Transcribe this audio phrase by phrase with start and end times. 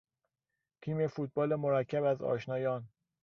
[0.81, 2.89] تیم فوتبال مرکب از آشنایان